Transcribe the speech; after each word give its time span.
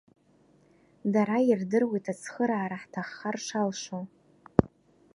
Дара 1.13 1.37
ирдыруеит 1.49 2.05
ацхыраара 2.13 2.77
ҳҭаххар 2.81 3.35
шалшо. 3.45 3.99